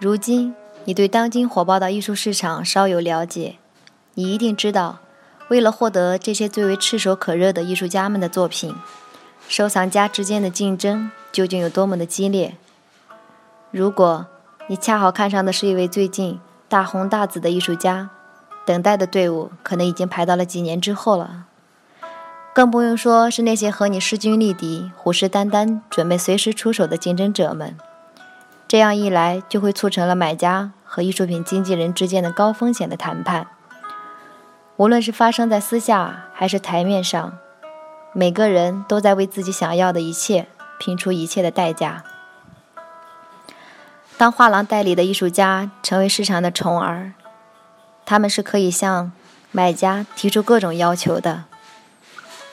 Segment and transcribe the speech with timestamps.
[0.00, 0.54] 如今，
[0.86, 3.56] 你对当今火爆的艺术市场稍有了解，
[4.14, 5.00] 你一定知道，
[5.48, 8.74] 为了获得这些最为炙手可热的艺术家们的作品，
[9.46, 12.56] 收藏家之间的竞争究竟有多么的激烈。
[13.70, 14.24] 如果
[14.68, 18.08] 你恰好看上的是一位最近大红大紫的艺术家，
[18.64, 21.44] 等待的队伍可能已经排到了几年之后了。
[22.54, 27.76] 更不用说是那些和你势均力敌、虎视眈眈、准备随时出手的竞争者们。
[28.70, 33.48] 这样一来，就会促成了买家和艺术品经纪人之间的高风险的谈判。
[34.76, 37.36] 无论是发生在私下还是台面上，
[38.12, 40.46] 每个人都在为自己想要的一切
[40.78, 42.04] 拼出一切的代价。
[44.16, 47.14] 当画廊代理的艺术家成为市场的宠儿，
[48.06, 49.10] 他们是可以向
[49.50, 51.46] 买家提出各种要求的，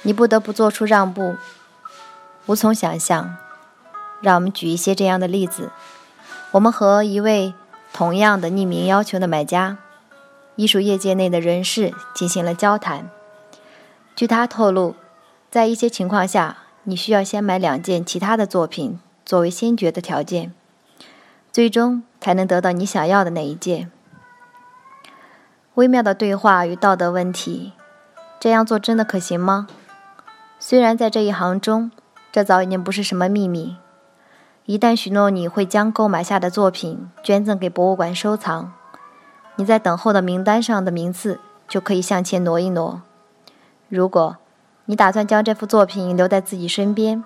[0.00, 1.36] 你不得不做出让步，
[2.46, 3.36] 无从想象。
[4.22, 5.70] 让我们举一些这样的例子。
[6.52, 7.52] 我们和一位
[7.92, 9.78] 同样的匿名要求的买家，
[10.54, 13.10] 艺术业界内的人士进行了交谈。
[14.14, 14.94] 据他透露，
[15.50, 20.52] 在一些情况下，你需要先买两件其他的作品作为先决的条件，
[21.52, 23.90] 最终才能得到你想要的那一件。
[25.74, 27.72] 微妙的对话与道德问题，
[28.40, 29.66] 这样做真的可行吗？
[30.58, 31.90] 虽然在这一行中，
[32.32, 33.76] 这早已经不是什么秘密。
[34.66, 38.72] 一旦许诺你会将购买下的作品捐赠给博物馆收藏，
[39.54, 41.38] 你在等候的名单上的名次
[41.68, 43.00] 就可以向前挪一挪。
[43.88, 44.38] 如果
[44.86, 47.22] 你打算将这幅作品留在自己身边，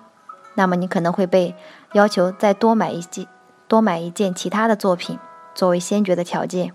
[0.53, 1.55] 那么你可能会被
[1.93, 3.25] 要求再多买一件、
[3.67, 5.17] 多买一件其他的作品
[5.55, 6.71] 作为先决的条件。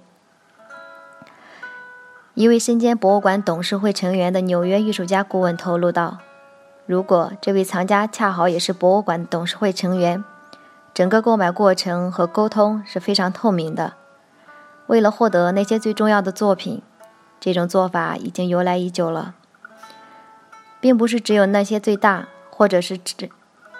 [2.35, 6.19] 一位身兼博物馆董事会成员的纽约艺术家顾问透露道
[6.87, 10.25] ：“如果这位藏家恰好也是博物馆董事会成员。”
[10.97, 13.93] 整个购买过程和沟通是非常透明的。
[14.87, 16.81] 为了获得那些最重要的作品，
[17.39, 19.35] 这种做法已经由来已久了，
[20.81, 23.29] 并不是只有那些最大或者是持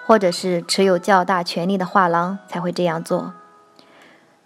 [0.05, 3.33] 或者是持有较大权力的画廊才会这样做。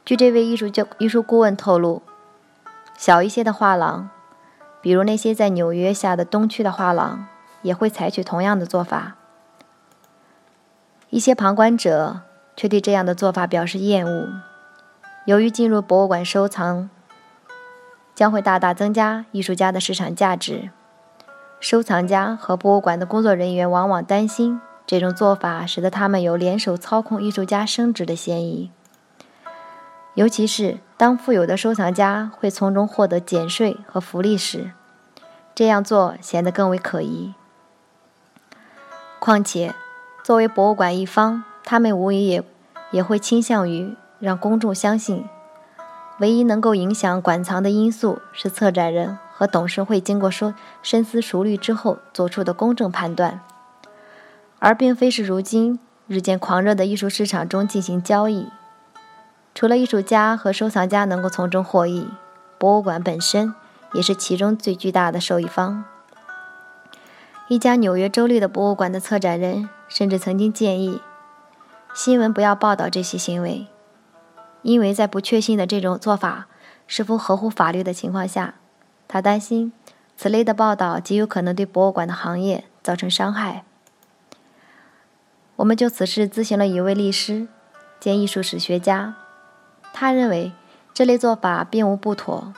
[0.05, 2.01] 据这位艺术教艺术顾问透露，
[2.95, 4.09] 小一些的画廊，
[4.79, 7.25] 比如那些在纽约下的东区的画廊，
[7.63, 9.17] 也会采取同样的做法。
[11.09, 12.21] 一些旁观者。
[12.55, 14.29] 却对这样的做法表示厌恶。
[15.25, 16.89] 由于进入博物馆收藏
[18.15, 20.69] 将会大大增加艺术家的市场价值，
[21.59, 28.71] 收藏家和博物馆的工作人员往往担心这种做法使得他们有联手操控艺术家升值的嫌疑。
[30.15, 34.71] 尤其是当富有的收藏家会从中获得减税和福利时，
[35.55, 37.33] 这样做显得更为可疑。
[39.19, 39.73] 况且，
[40.23, 42.43] 作为博物馆一方，他们无疑也
[42.91, 45.23] 也会倾向于让公众相信，
[46.19, 53.39] 唯一能够影响馆藏的因素是策展人和董事会经过说深思熟虑之后做出的公正判断，
[54.59, 58.49] 而并非是如今日渐狂热的艺术市场中进行交易。
[59.55, 62.09] 除了艺术家和收藏家能够从中获益，
[62.57, 63.55] 博物馆本身
[63.93, 65.85] 也是其中最巨大的受益方。
[67.47, 70.99] 一家纽约州立的博物馆的策展人甚至曾经建议。
[71.93, 73.67] 新闻不要报道这些行为，
[74.61, 76.47] 因为在不确信的这种做法
[76.87, 78.55] 是否合乎法律的情况下，
[79.07, 79.73] 他担心
[80.15, 83.65] 此类的报道极有可能对博物馆的行业造成伤害。
[85.57, 87.47] 我们就此事咨询了一位律师
[87.99, 89.15] 兼艺术史学家，
[89.93, 90.53] 他认为
[90.93, 92.53] 这类做法并无不妥。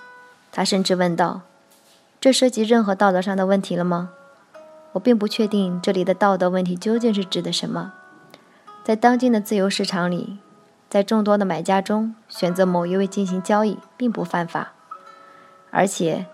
[0.52, 1.42] 他甚至问道
[2.22, 4.12] ：“这涉及任何道德上的问题了吗？”
[4.94, 7.94] 我并不确定这里的道德问题究竟是指的什么。
[8.84, 10.40] 在当今的自由市场里，
[10.90, 14.74] 在众多的买家中选择某一位进行交易并不犯法，
[15.72, 16.26] 而且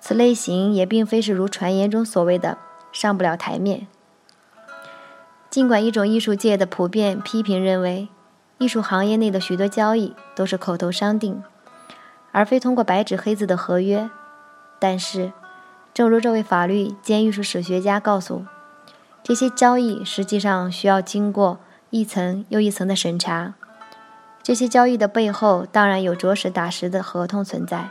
[0.00, 2.56] 此类型也并非是如传言中所谓的
[2.92, 3.86] 上不了台面。
[5.50, 8.08] 尽管一种艺术界的普遍批评认为，
[8.56, 11.44] 艺术行业内的许多交易都是口头商定，
[12.32, 14.08] 而非通过白纸黑字的合约，
[14.78, 15.34] 但是，
[15.92, 18.46] 正如这位法律兼艺术史学家告诉。
[19.24, 23.54] 这些交易实际上需要经过一层又一层的审查，
[24.42, 27.88] 这些交易的背后当然有着实打实的合同存在，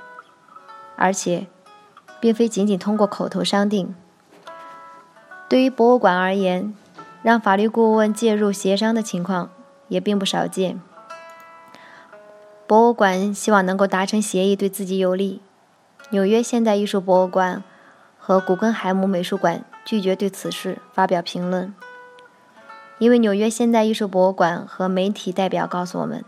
[0.96, 1.48] 而且
[2.20, 3.96] 并非仅仅通过口头商定。
[5.50, 6.76] 对于博物馆而言，
[7.24, 9.50] 让法律顾问介入协商的情况
[9.88, 10.80] 也并不少见。
[12.68, 15.42] 博物馆希望能够达成协议，对自己有利。
[16.12, 17.64] 纽约现代艺术博物馆
[18.20, 21.74] 和古根海姆美术馆拒绝对此事发表评论，
[22.98, 26.24] 因为纽约现代艺术博物馆和媒体代表告诉我们，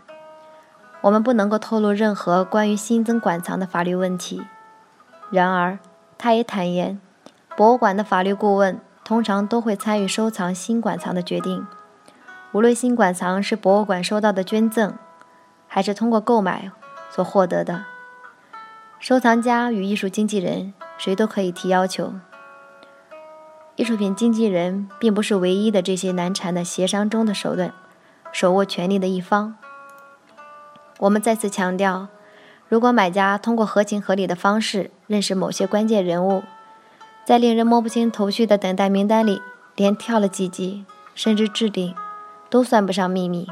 [1.02, 4.42] 我们不能够透露任何关于新增馆藏的法律问题。
[5.30, 5.78] 然而，
[6.16, 7.00] 他也坦言，
[7.56, 8.80] 博物馆的法律顾问。
[9.04, 11.64] 通常都会参与收藏新馆藏的决定，
[12.50, 14.98] 无论新馆藏是博物馆收到的捐赠，
[15.68, 16.72] 还是通过购买
[17.08, 17.84] 所获得的。
[18.98, 22.14] 收藏家与艺术经纪人谁都可以提要求。
[23.76, 27.72] 艺术品经纪人并不是唯一的这些难缠的协商中的手段，
[28.32, 29.56] 手握权力的一方。
[30.98, 32.08] 我们再次强调，
[32.68, 36.42] 如果买家通过合情合理的方式认识某些关键人物。
[37.26, 39.42] 在令人摸不清头绪的等待名单里，
[39.74, 41.92] 连跳了几级，甚至置顶，
[42.48, 43.48] 都算不上秘密。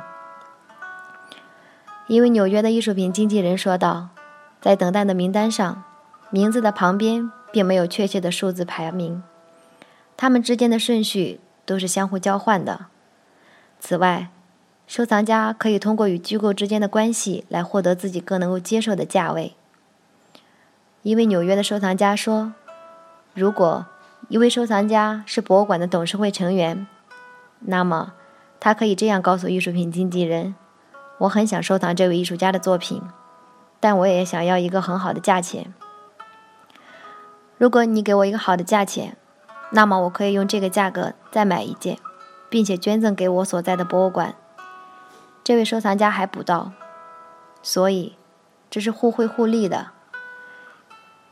[2.07, 4.11] 一位纽约的艺术品经纪人说道
[4.63, 5.83] ：“在等待的名单上，
[6.31, 9.25] 名字的旁边并没有确切的数字排名，
[10.17, 12.87] 他们之间的顺序都是相互交换的。
[13.79, 14.31] 此外，
[14.87, 19.55] 收藏家可以通过与机构之间的关系来获得自己更能够接受的价位。”
[21.03, 22.55] 一位纽约的收藏家说。
[23.35, 23.87] 如果
[24.29, 26.87] 一位收藏家是博物馆的董事会成员，
[27.59, 28.15] 那么
[28.61, 30.55] 他可以这样告诉艺术品经纪人
[31.19, 33.03] ：“我很想收藏这位艺术家的作品，
[33.81, 35.75] 但我也想要一个很好的价钱。
[37.59, 39.17] 如果你给我一个好的价钱，
[39.75, 41.99] 那么我可以用这个价格再买一件，
[42.49, 44.35] 并且捐赠给我所在的博物馆。”
[45.45, 46.73] 这位收藏家还补道
[47.63, 48.17] ：“所以
[48.71, 49.89] 这是互惠互利的。”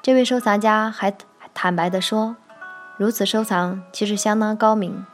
[0.03, 1.17] 这位收藏家还。
[1.55, 2.35] 坦白地说，
[2.97, 5.05] 如此收藏其实相当高明。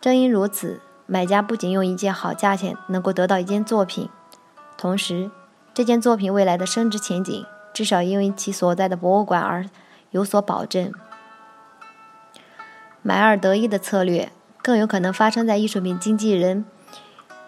[0.00, 4.08] 正因如此，买家不仅用一件好价钱能够得到一件作品，
[4.76, 5.30] 同时
[5.72, 9.64] 这件作品未来的升值前景至少因为其所在的博物馆而
[10.10, 10.92] 有所保证。
[13.02, 14.30] 买二得一的策略
[14.62, 16.64] 更有可能发生在艺术品经纪人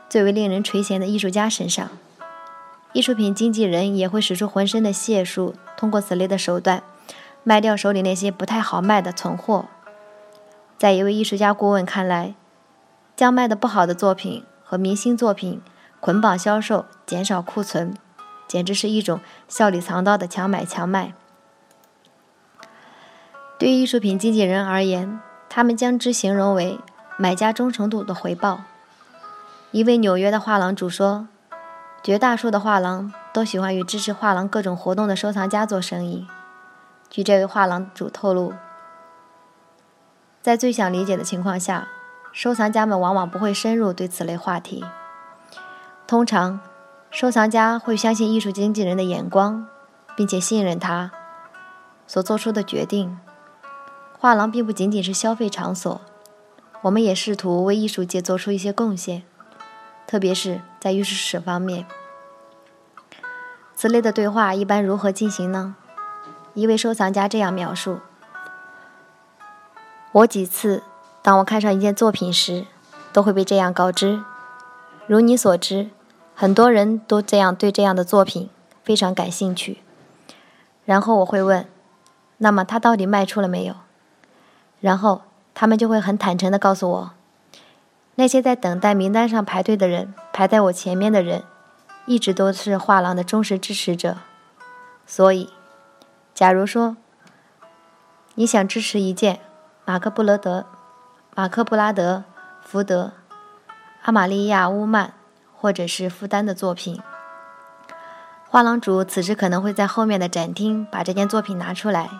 [0.08, 1.88] 最为令人垂涎的艺术家身上。
[2.92, 6.82] 艺术品经纪人也会使出浑身的解数，通过此类的手段。
[7.46, 9.66] 卖掉手里那些不太好卖的存货，
[10.78, 12.34] 在一位艺术家顾问看来，
[13.14, 15.60] 将卖的不好的作品和明星作品
[16.00, 17.94] 捆绑销售，减少库存，
[18.48, 21.12] 简直是一种笑里藏刀的强买强卖。
[23.58, 25.20] 对于艺术品经纪人而言，
[25.54, 26.80] 他们将之形容为
[27.16, 28.62] 买家忠诚度的回报。
[29.70, 31.28] 一位纽约的画廊主说
[32.02, 36.26] ：“绝大多数的画廊都喜欢与支持画廊各种活动的收藏家做生意。”
[37.08, 38.52] 据这位画廊主透露，
[40.42, 41.86] 在最想理解的情况下，
[42.32, 44.84] 收藏家们往往不会深入对此类话题。
[46.08, 46.58] 通常，
[47.12, 49.68] 收藏家会相信艺术经纪人的眼光，
[50.16, 51.12] 并且信任他
[52.08, 53.16] 所做出的决定。
[54.24, 56.00] 画廊并不仅仅是消费场所，
[56.80, 59.22] 我们也试图为艺术界做出一些贡献，
[60.06, 61.84] 特别是在艺术史方面。
[63.76, 65.76] 此类的对话一般如何进行呢？
[66.54, 67.98] 一位收藏家这样描述
[70.12, 70.82] ：“我几次
[71.20, 72.64] 当我看上一件作品时，
[73.12, 74.24] 都会被这样告知。
[75.06, 75.90] 如你所知，
[76.34, 78.48] 很多人都这样对这样的作品
[78.82, 79.82] 非常感兴趣。
[80.86, 81.68] 然后我会问：
[82.38, 83.74] 那么它到底卖出了没有？
[84.84, 85.22] 然后
[85.54, 87.12] 他们就会很坦诚地告诉我：
[88.16, 91.42] 那些在等待名单上排队的人，排在我前面的人，
[92.04, 94.18] 一直都是画廊的忠实支持者。
[95.06, 95.48] 所以。”
[96.34, 96.96] 假如说
[98.34, 99.38] 你想支持一件
[99.86, 100.66] 马克布勒德、
[101.34, 102.24] 马克布拉德、
[102.60, 103.12] 福德、
[104.02, 105.14] 阿玛利亚乌曼
[105.54, 107.00] 或者是富丹的作品，
[108.50, 112.10] 画廊主此时可能会在后面的展厅把这件作品拿出来。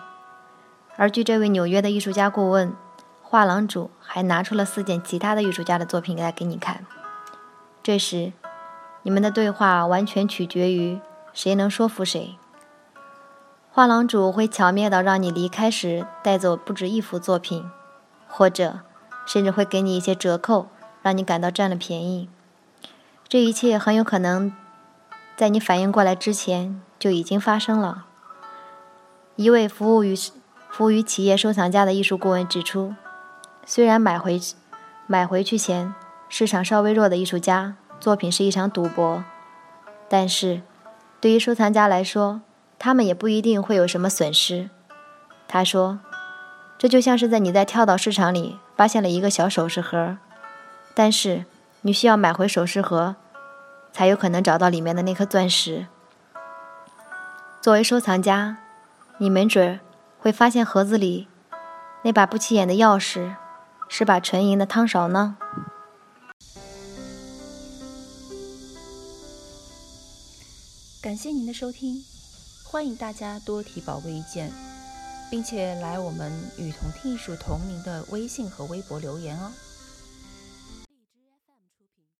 [0.97, 2.73] 而据这位纽约的艺术家顾问，
[3.21, 6.85] 画廊主还拿出了四件其他的艺术家的作品来给你看。
[7.83, 8.31] 这时，
[9.03, 10.99] 你们的对话完全取决于
[11.33, 12.37] 谁能说服谁。
[13.71, 17.69] 画廊主会巧妙地让你离开时带走不止一幅作品，
[18.29, 18.79] 或者
[19.25, 20.69] 甚至会给你一些折扣，
[21.01, 22.29] 让你感到占了便宜。
[23.27, 24.53] 这一切很有可能
[25.35, 28.05] 在你反应过来之前就已经发生了。
[29.35, 30.15] 一位服务于
[30.75, 32.93] 服务于企业收藏家的艺术顾问指出，
[33.65, 34.41] 虽然买回
[35.07, 35.95] 买回去前
[36.27, 39.23] 市场稍微弱的艺术家作品是一场赌博，
[40.09, 40.63] 但是，
[41.21, 42.41] 对于收藏家来说，
[42.77, 44.69] 他们也不一定会有什么损失。
[45.47, 45.99] 他说
[46.77, 50.17] ：“这就像是在你在跳蚤市场里发现了一个小首饰盒，
[50.93, 51.45] 但是
[51.83, 53.15] 你需要买回首饰盒，
[53.93, 55.87] 才有可能找到里面的那颗钻石。
[57.61, 58.57] 作为收藏家，
[59.19, 59.79] 你没准
[60.25, 61.27] 会发现盒子里
[62.03, 63.35] 那把不起眼的钥匙
[63.87, 65.37] 是把纯银的汤勺呢。”
[70.99, 72.03] 感谢您的收听，
[72.63, 74.51] 欢迎大家多提宝贵意见。
[75.29, 79.51] 并且来我们与同听艺术同名的微信和微博留言哦。